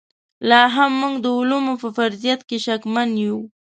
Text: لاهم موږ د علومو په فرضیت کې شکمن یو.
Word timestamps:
لاهم 0.49 0.91
موږ 1.01 1.15
د 1.23 1.25
علومو 1.37 1.73
په 1.81 1.87
فرضیت 1.97 2.41
کې 2.49 2.57
شکمن 2.65 3.09
یو. 3.25 3.37